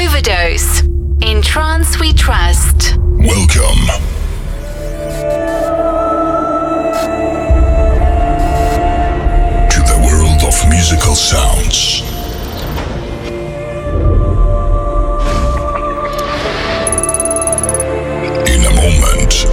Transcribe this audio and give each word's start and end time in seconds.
Overdose. 0.00 0.80
In 1.20 1.42
trance 1.42 2.00
we 2.00 2.14
trust. 2.14 2.96
Welcome. 2.96 3.84
to 9.68 9.80
the 9.90 9.98
world 10.02 10.42
of 10.42 10.70
musical 10.70 11.14
sounds. 11.14 12.00
In 18.48 18.64
a 18.64 18.74
moment, 18.80 19.44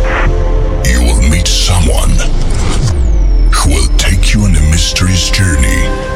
you 0.87 1.01
will 1.01 1.29
meet 1.29 1.47
someone 1.47 2.15
who 3.51 3.71
will 3.71 3.97
take 3.97 4.33
you 4.33 4.43
on 4.43 4.55
a 4.55 4.61
mysterious 4.71 5.29
journey 5.29 6.07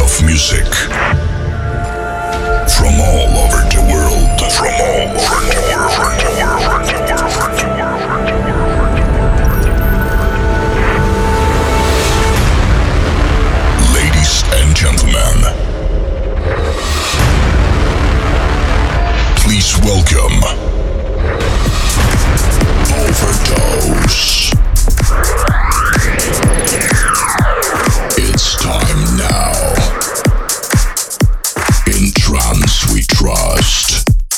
of 0.00 0.22
music 0.24 0.64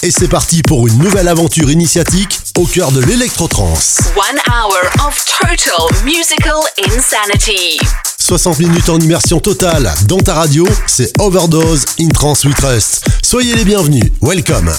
Et 0.04 0.10
c'est 0.10 0.28
parti 0.28 0.60
pour 0.60 0.86
une 0.86 0.98
nouvelle 0.98 1.28
aventure 1.28 1.70
initiatique 1.70 2.38
au 2.58 2.66
cœur 2.66 2.92
de 2.92 3.00
l'électro-trance. 3.00 4.00
One 4.14 4.38
hour 4.52 5.08
of 5.08 5.24
total 5.24 6.04
musical 6.04 6.60
insanity. 6.84 7.80
60 8.18 8.58
minutes 8.58 8.90
en 8.90 8.98
immersion 8.98 9.40
totale 9.40 9.90
dans 10.06 10.18
ta 10.18 10.34
radio, 10.34 10.68
c'est 10.86 11.10
Overdose 11.18 11.86
in 11.98 12.08
Trance 12.08 12.44
We 12.44 12.54
Trust. 12.54 13.06
Soyez 13.22 13.54
les 13.54 13.64
bienvenus, 13.64 14.12
welcome. 14.20 14.70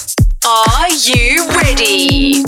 Are 0.43 0.89
you 0.91 1.43
ready? 1.57 2.43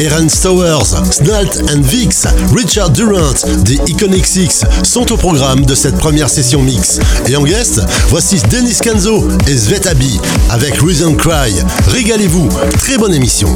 Aaron 0.00 0.28
Stowers, 0.28 0.94
Snalt 1.10 1.62
and 1.70 1.80
Vix, 1.80 2.26
Richard 2.54 2.90
Durant, 2.90 3.32
des 3.64 3.78
Iconic 3.86 4.26
Six 4.26 4.64
sont 4.82 5.10
au 5.12 5.16
programme 5.16 5.64
de 5.64 5.74
cette 5.74 5.96
première 5.96 6.28
session 6.28 6.62
mix. 6.62 6.98
Et 7.26 7.36
en 7.36 7.44
guest, 7.44 7.80
voici 8.08 8.38
Dennis 8.50 8.78
Kenzo 8.82 9.26
et 9.46 9.56
Svetabi 9.56 10.20
avec 10.50 10.78
Reason 10.80 11.14
Cry. 11.14 11.54
Régalez-vous, 11.88 12.48
très 12.78 12.98
bonne 12.98 13.14
émission. 13.14 13.48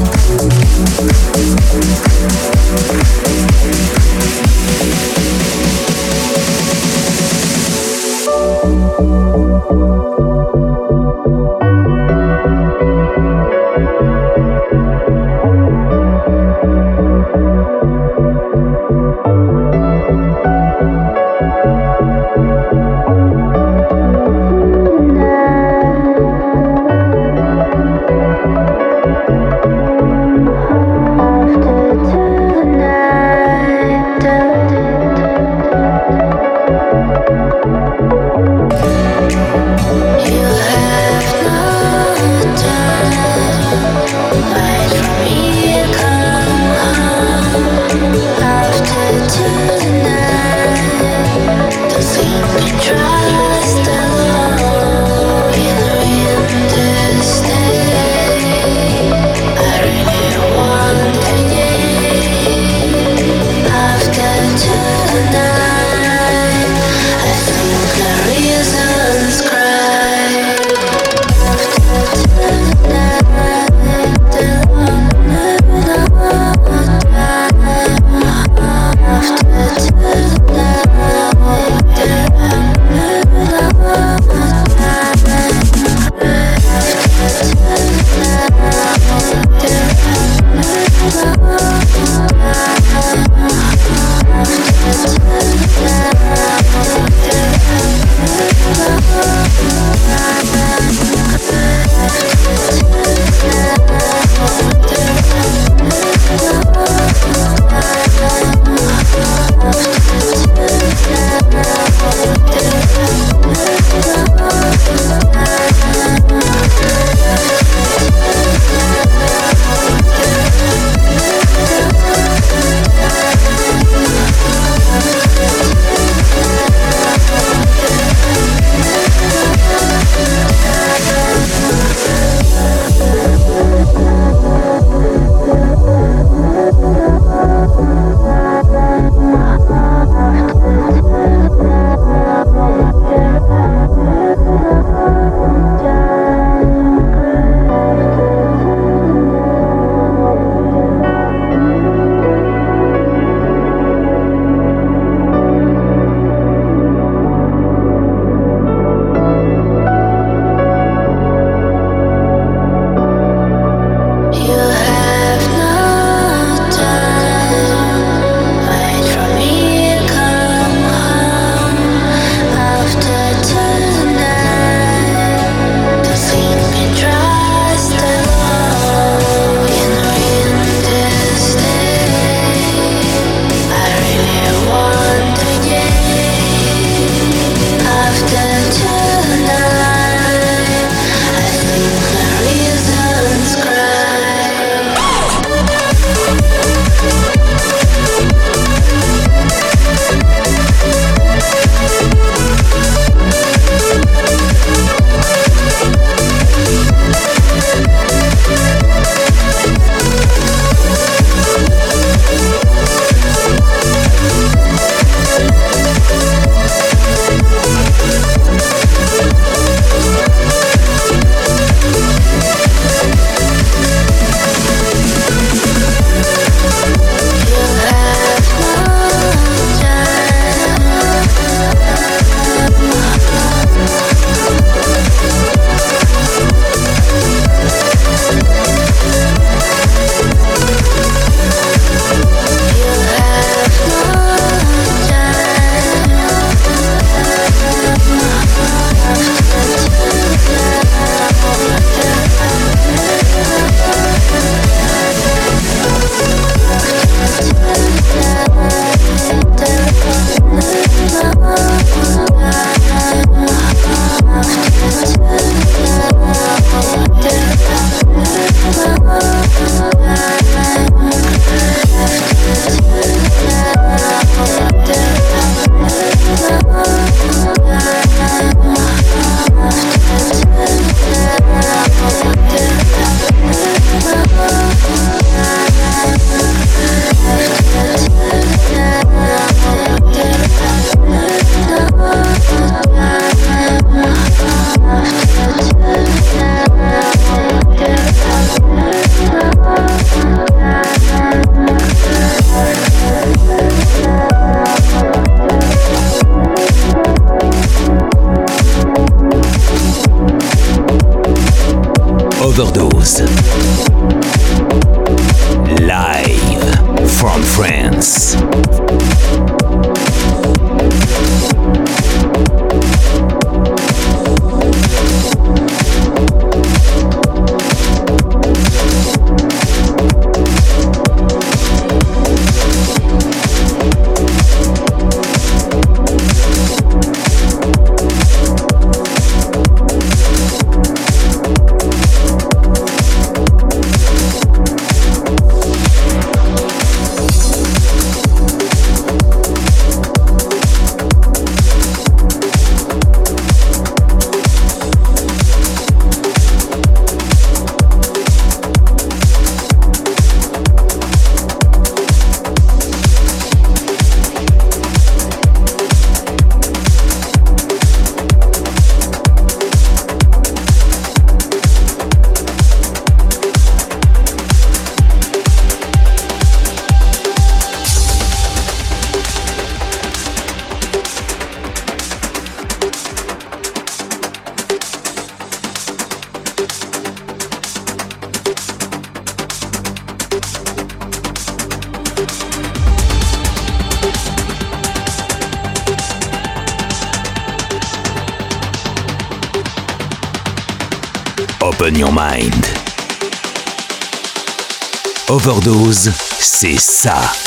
Overdose, 405.43 406.11
c'est 406.39 406.77
ça. 406.77 407.40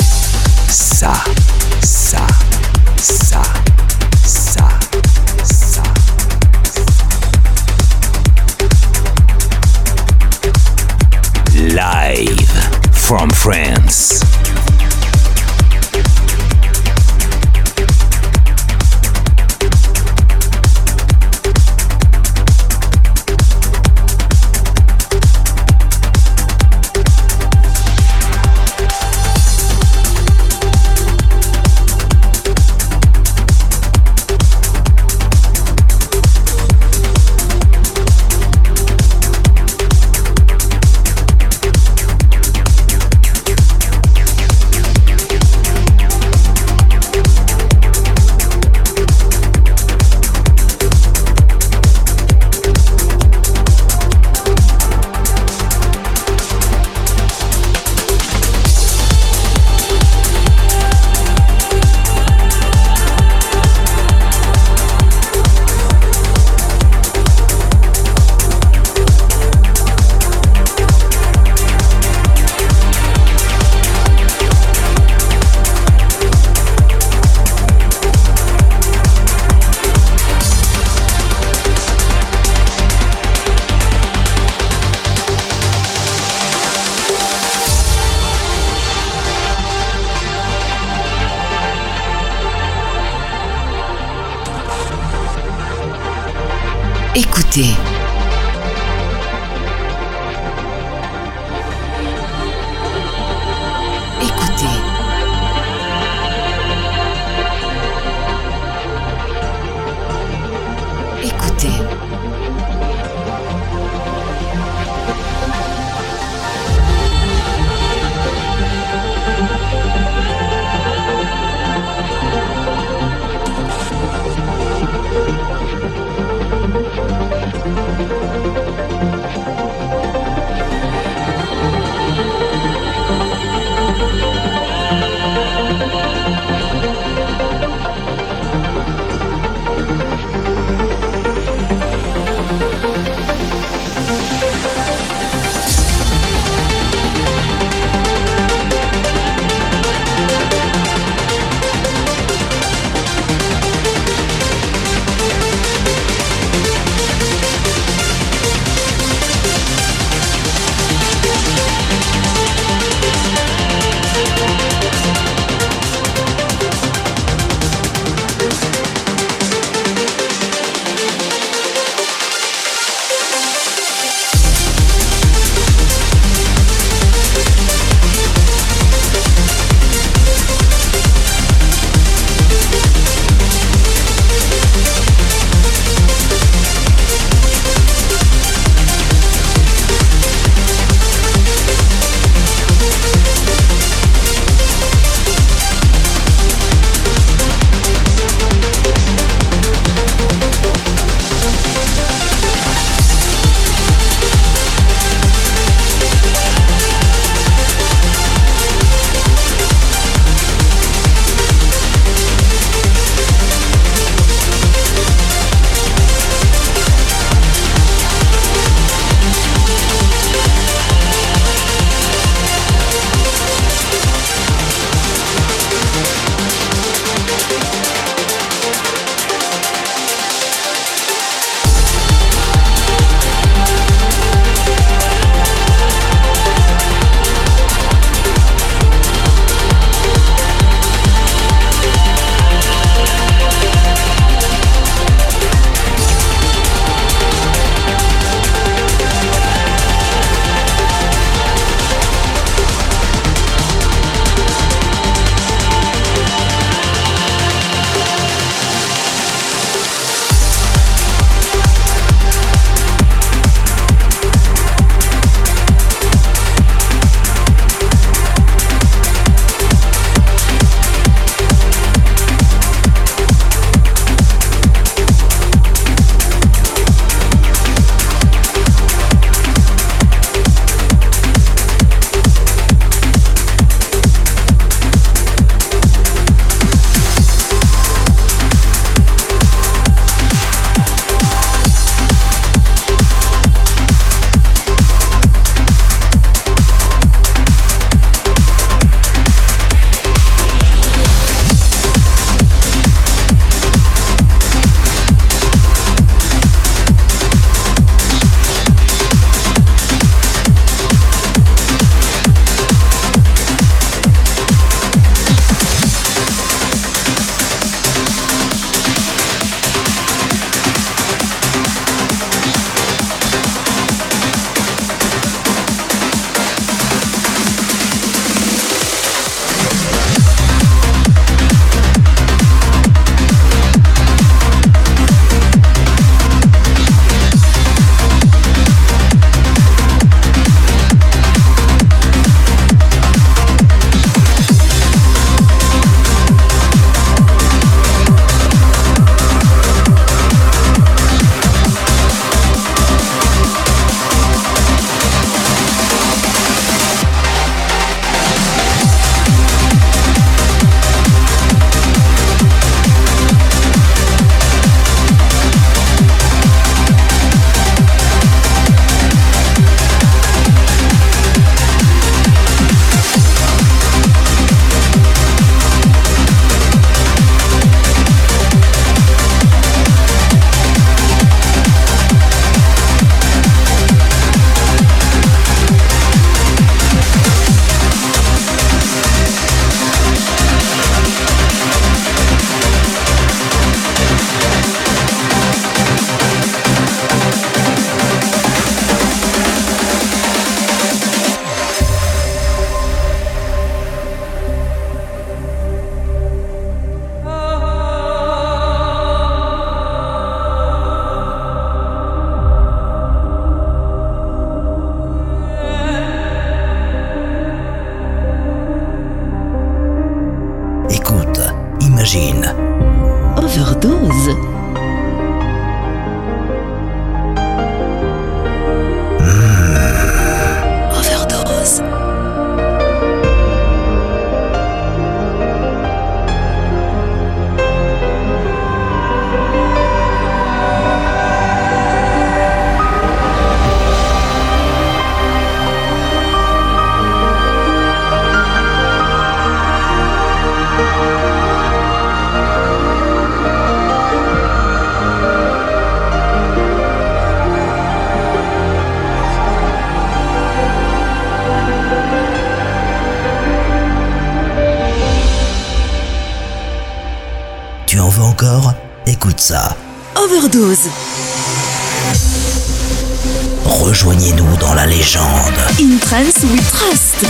Rejoignez-nous 473.65 474.57
dans 474.57 474.73
la 474.73 474.87
légende. 474.87 475.53
In 475.79 475.99
trance 475.99 476.41
we 476.41 476.59
trust. 476.71 477.23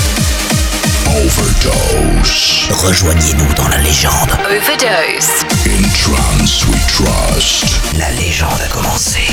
Overdose. 1.06 2.70
Rejoignez-nous 2.72 3.54
dans 3.56 3.68
la 3.68 3.78
légende. 3.80 4.32
Overdose. 4.46 5.44
In 5.66 5.84
trance 5.92 6.66
we 6.68 6.80
trust. 6.88 7.82
La 7.98 8.10
légende 8.12 8.62
a 8.64 8.70
commencé. 8.70 9.28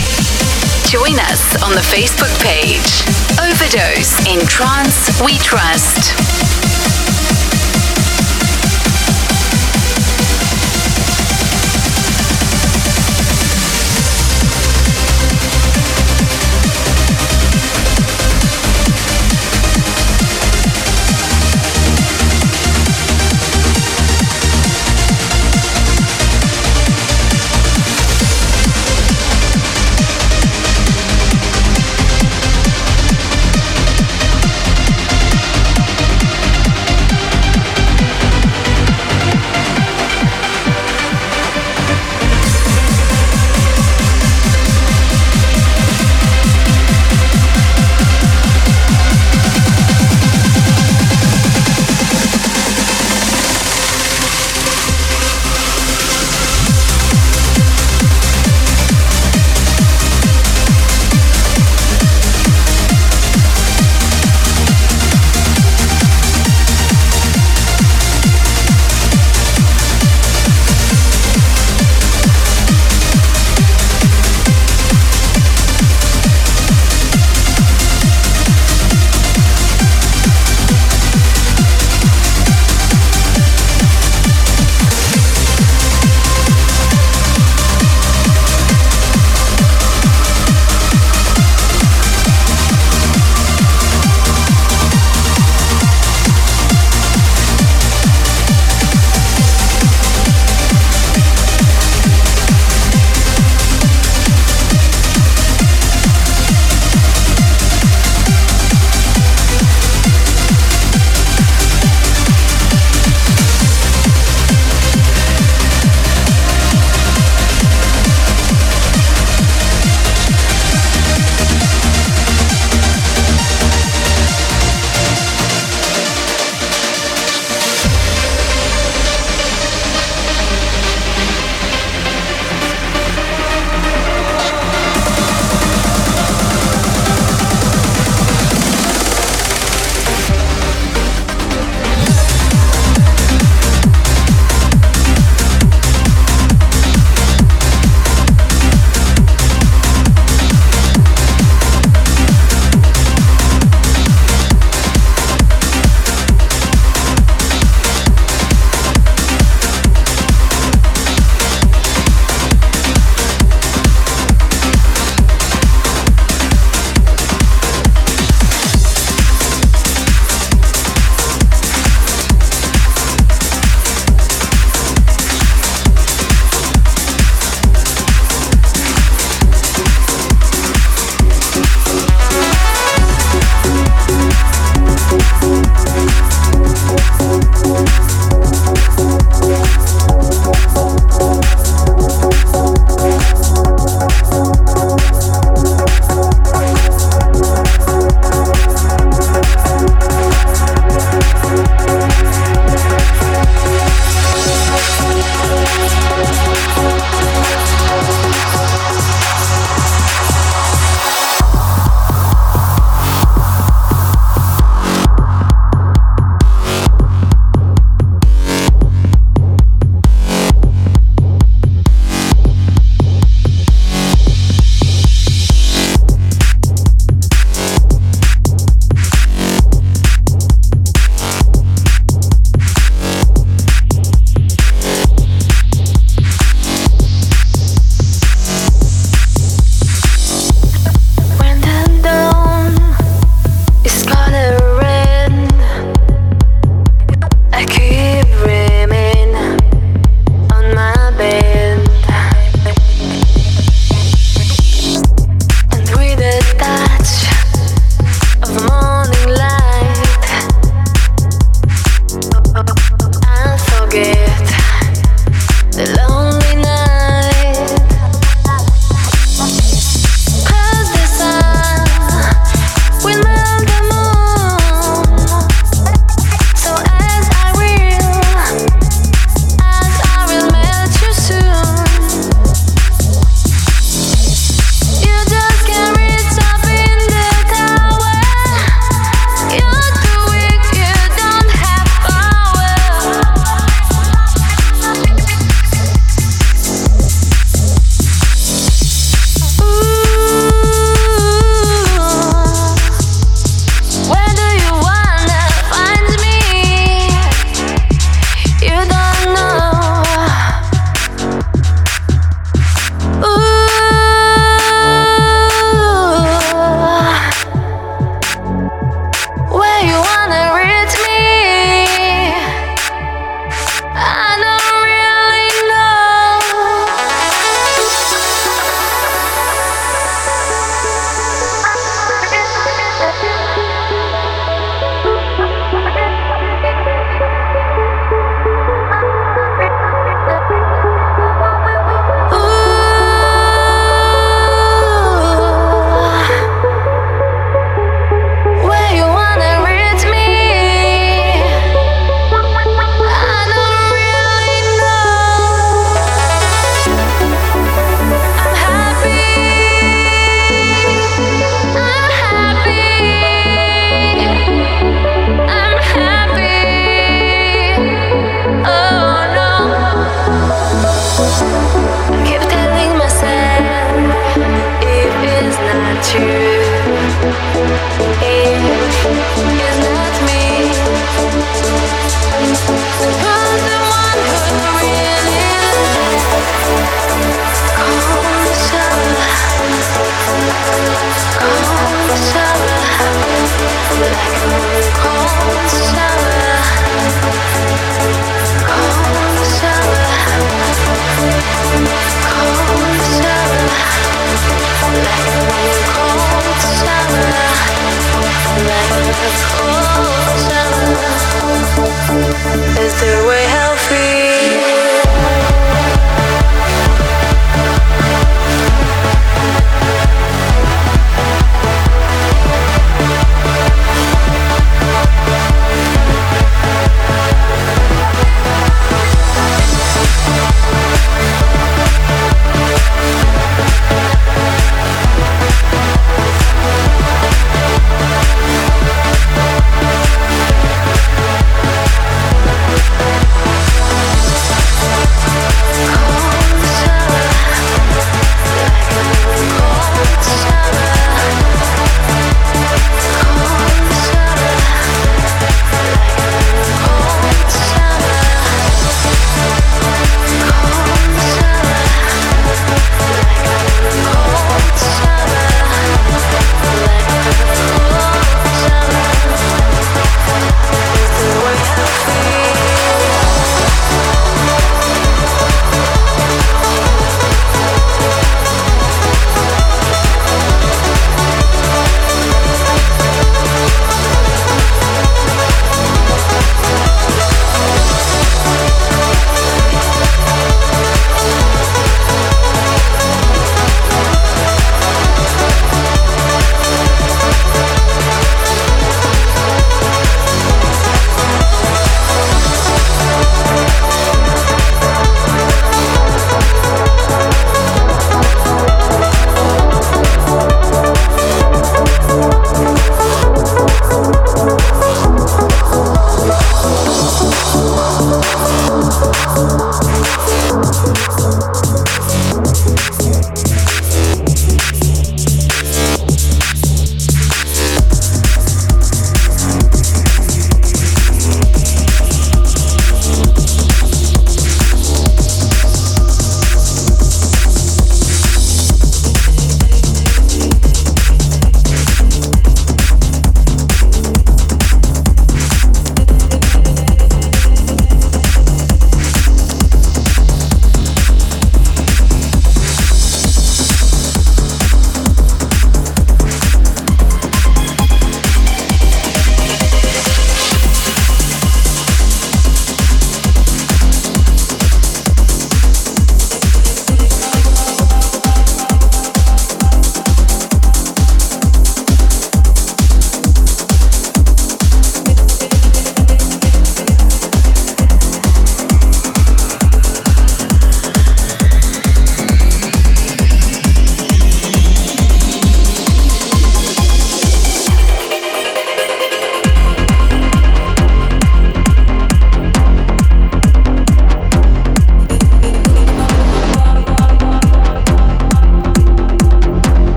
Join 0.91 1.15
us 1.31 1.63
on 1.63 1.71
the 1.71 1.83
Facebook 1.83 2.33
page. 2.41 3.05
Overdose 3.39 4.19
in 4.27 4.45
Trance 4.49 5.13
We 5.25 5.39
Trust. 5.39 6.17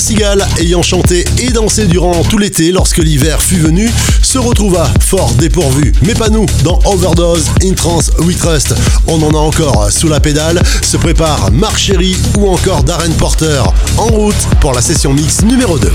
La 0.00 0.06
cigale, 0.06 0.48
ayant 0.58 0.80
chanté 0.80 1.26
et 1.36 1.50
dansé 1.50 1.86
durant 1.86 2.24
tout 2.24 2.38
l'été 2.38 2.72
lorsque 2.72 2.96
l'hiver 2.96 3.42
fut 3.42 3.58
venu, 3.58 3.90
se 4.22 4.38
retrouva 4.38 4.90
fort 4.98 5.30
dépourvu. 5.32 5.92
Mais 6.00 6.14
pas 6.14 6.30
nous, 6.30 6.46
dans 6.64 6.78
Overdose, 6.86 7.44
In 7.62 7.74
Trance, 7.74 8.10
We 8.20 8.34
Trust. 8.34 8.74
On 9.08 9.20
en 9.22 9.34
a 9.34 9.36
encore 9.36 9.92
sous 9.92 10.08
la 10.08 10.18
pédale, 10.18 10.62
se 10.80 10.96
prépare 10.96 11.52
Marc 11.52 11.76
Chéry 11.76 12.16
ou 12.38 12.48
encore 12.48 12.82
Darren 12.82 13.12
Porter. 13.18 13.62
En 13.98 14.06
route 14.06 14.48
pour 14.62 14.72
la 14.72 14.80
session 14.80 15.12
mix 15.12 15.42
numéro 15.42 15.78
2. 15.78 15.92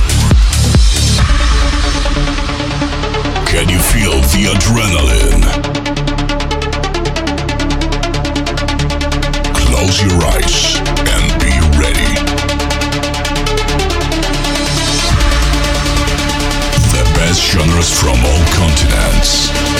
Can 3.47 3.67
you 3.71 3.79
feel 3.79 4.21
the 4.29 4.53
adrenaline? 4.53 5.47
Close 9.55 9.99
your 10.03 10.23
eyes 10.27 10.94
genres 17.55 17.89
from 17.89 18.17
all 18.25 18.45
continents. 18.47 19.74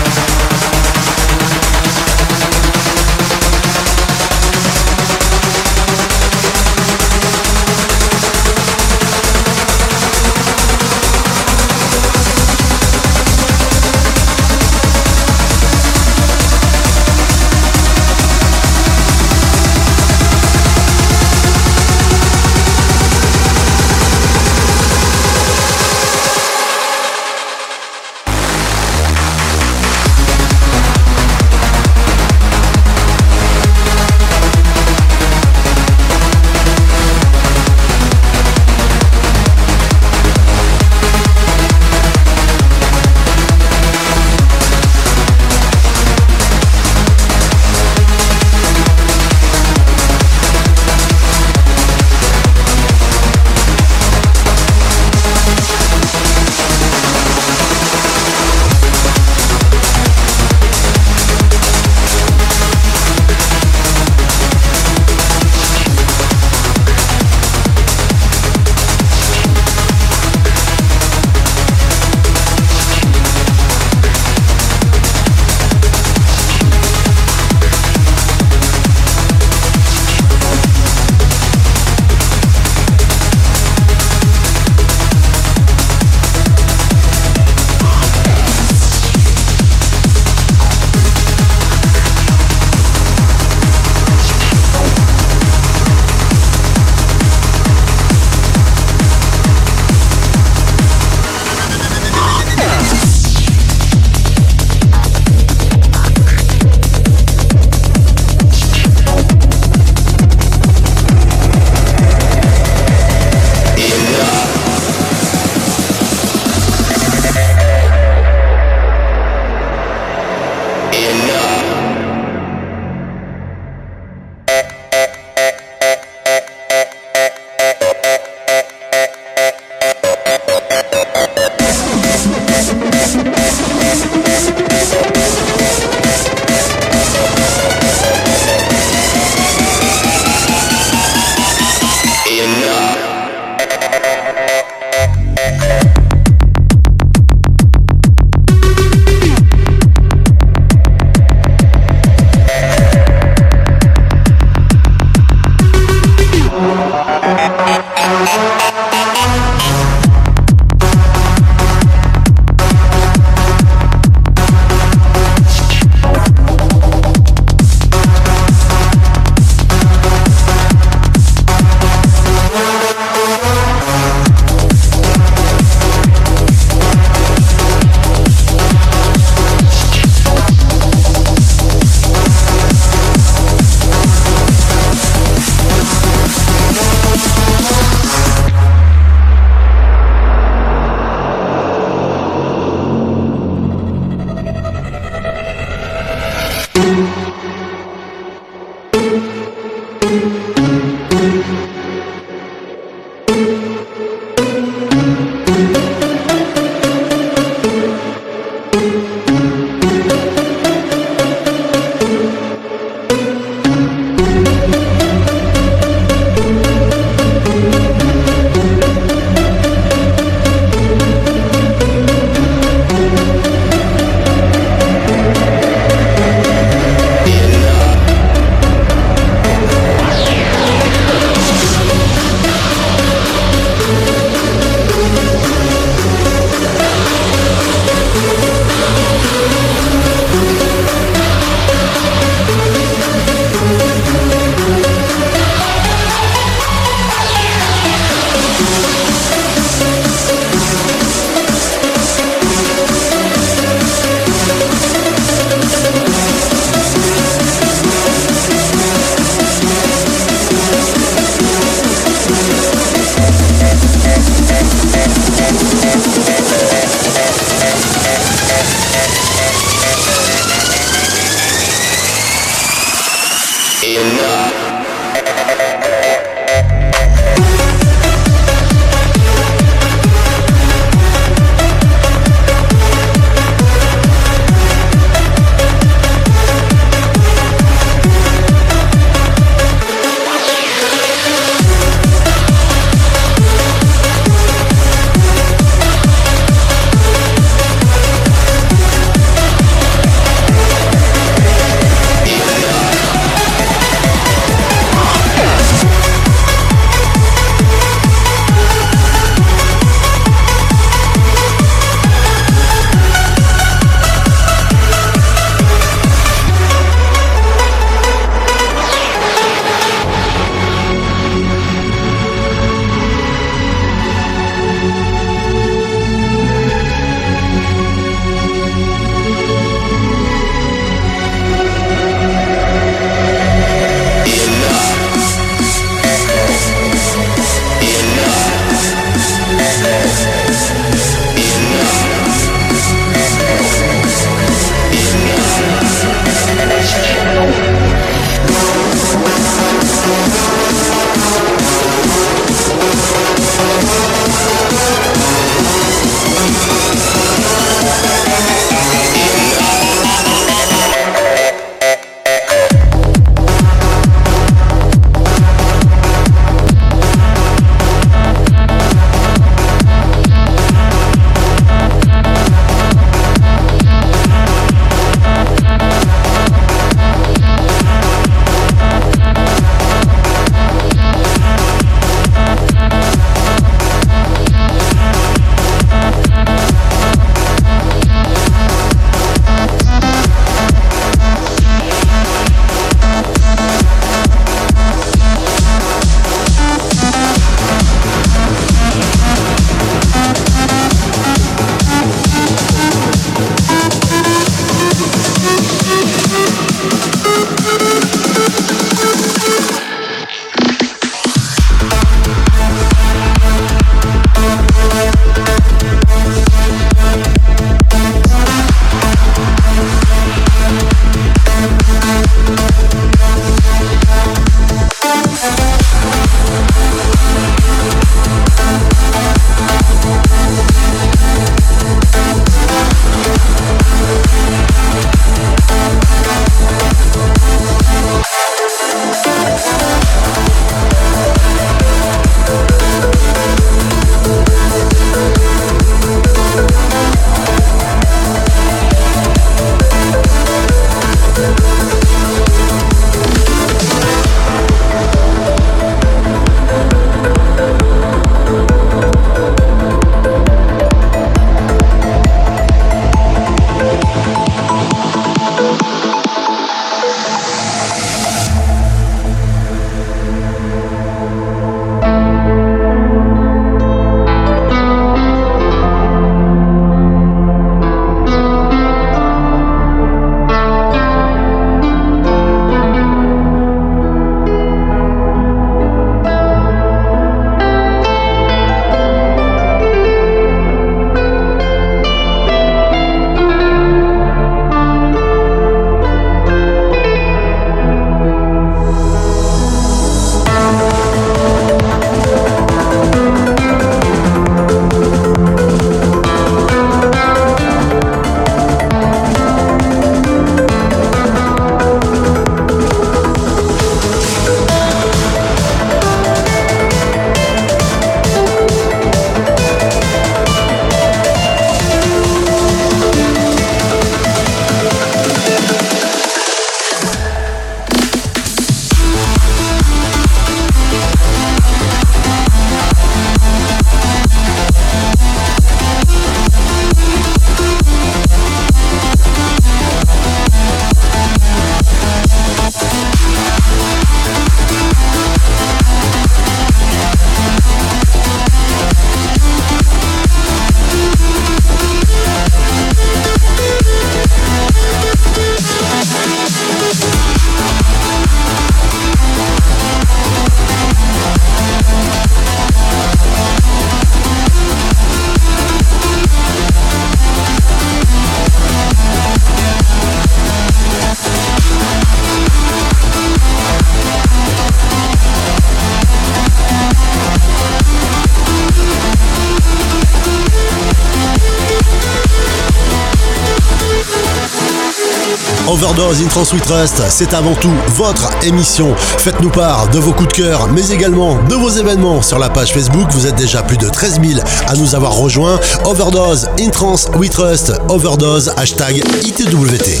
Overdose 585.82 586.20
in 586.20 586.28
We 586.52 586.60
Trust, 586.60 587.02
c'est 587.08 587.32
avant 587.32 587.54
tout 587.54 587.72
votre 587.94 588.28
émission. 588.44 588.94
Faites-nous 588.96 589.48
part 589.48 589.88
de 589.88 589.98
vos 589.98 590.12
coups 590.12 590.28
de 590.28 590.42
cœur, 590.42 590.68
mais 590.70 590.90
également 590.90 591.42
de 591.44 591.54
vos 591.54 591.70
événements 591.70 592.20
sur 592.20 592.38
la 592.38 592.50
page 592.50 592.74
Facebook. 592.74 593.08
Vous 593.12 593.26
êtes 593.26 593.36
déjà 593.36 593.62
plus 593.62 593.78
de 593.78 593.88
13 593.88 594.20
000 594.22 594.40
à 594.66 594.74
nous 594.74 594.94
avoir 594.94 595.12
rejoints. 595.12 595.58
Overdose 595.86 596.50
in 596.60 596.68
Trans 596.68 597.08
We 597.16 597.30
Trust, 597.30 597.72
Overdose, 597.88 598.52
hashtag 598.58 599.02
ITWT. 599.22 600.00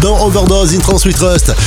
Dans 0.00 0.26
Overdose 0.26 0.74
in 0.74 0.78
Trans. 0.78 0.98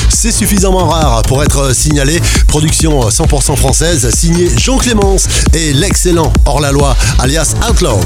C'est 0.08 0.32
suffisamment 0.32 0.88
rare 0.88 1.22
pour 1.24 1.44
être 1.44 1.76
signalé. 1.76 2.22
Production 2.48 3.10
100% 3.10 3.58
française, 3.58 4.10
signée 4.16 4.50
Jean 4.58 4.78
Clémence 4.78 5.28
et 5.54 5.74
l'excellent 5.74 6.32
hors-la-loi, 6.46 6.96
alias 7.20 7.54
Outlaw. 7.70 8.00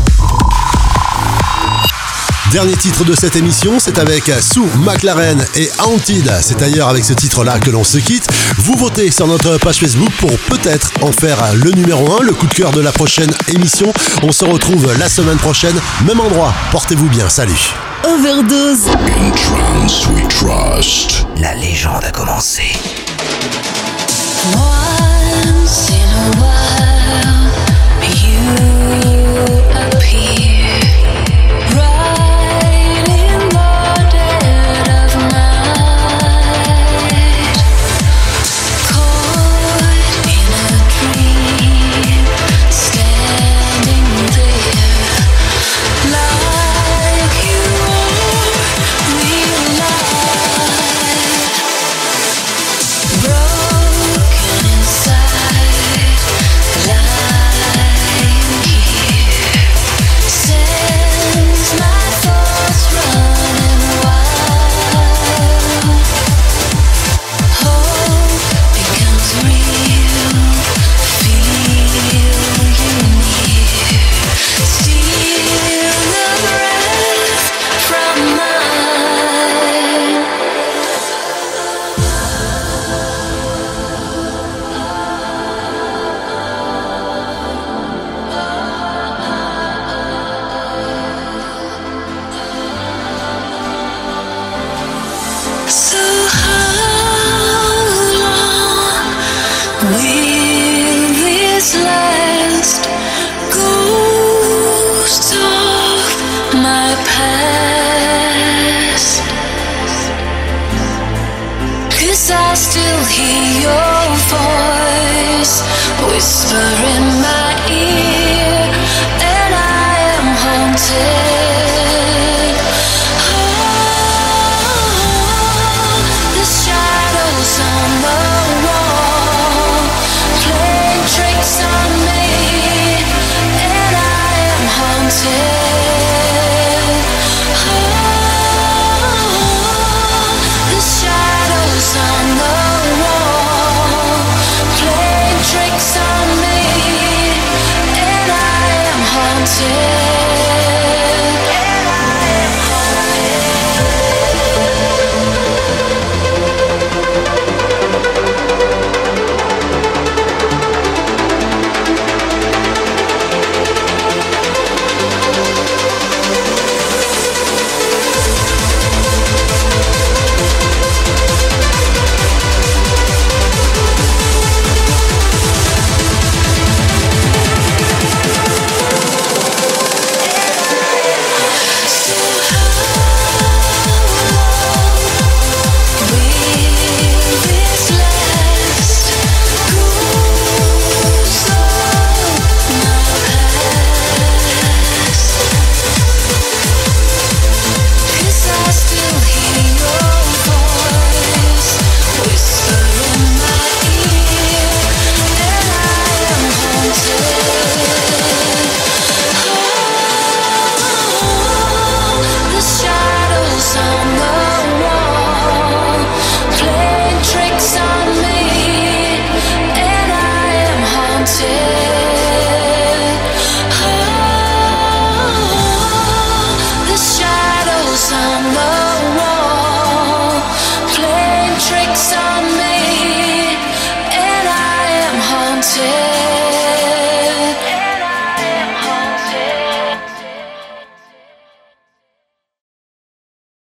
Dernier 2.51 2.75
titre 2.75 3.05
de 3.05 3.13
cette 3.13 3.35
émission, 3.35 3.77
c'est 3.77 3.99
avec 3.99 4.31
Sue 4.41 4.61
McLaren 4.79 5.45
et 5.55 5.69
Haunted. 5.85 6.31
C'est 6.41 6.57
d'ailleurs 6.57 6.89
avec 6.89 7.05
ce 7.05 7.13
titre-là 7.13 7.59
que 7.59 7.69
l'on 7.69 7.83
se 7.83 7.99
quitte. 7.99 8.27
Vous 8.57 8.73
votez 8.73 9.11
sur 9.11 9.27
notre 9.27 9.57
page 9.57 9.77
Facebook 9.77 10.11
pour 10.19 10.31
peut-être 10.49 10.91
en 11.01 11.11
faire 11.11 11.37
le 11.53 11.69
numéro 11.71 12.19
1, 12.19 12.23
le 12.23 12.33
coup 12.33 12.47
de 12.47 12.53
cœur 12.55 12.71
de 12.71 12.81
la 12.81 12.91
prochaine 12.91 13.31
émission. 13.53 13.93
On 14.23 14.31
se 14.31 14.43
retrouve 14.43 14.91
la 14.97 15.07
semaine 15.07 15.37
prochaine, 15.37 15.79
même 16.07 16.19
endroit. 16.19 16.51
Portez-vous 16.71 17.09
bien, 17.09 17.29
salut. 17.29 17.75
Overdose. 18.03 18.87
In 18.87 19.31
trance 19.33 20.07
we 20.07 20.21
trust. 20.27 21.25
La 21.37 21.53
légende 21.53 22.05
a 22.05 22.11
commencé. 22.11 22.63
Once 24.53 25.89
in 25.89 26.09
a 26.09 26.29
while, 26.39 27.51
you 28.23 28.86